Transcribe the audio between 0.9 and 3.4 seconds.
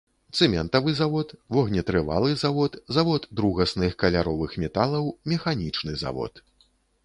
завод, вогнетрывалы завод, завод